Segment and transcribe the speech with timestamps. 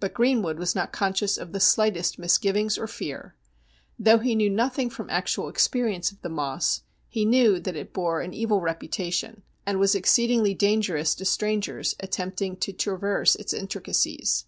[0.00, 3.36] But Greenwood was not conscious of the slightest misgivings or fear.
[3.96, 7.92] Though he knew nothing from actual ex perience of the Moss, he knew that it
[7.92, 14.46] bore an evil reputation, and was exceedingly dangerous to strangers attempting to traverse its intricacies.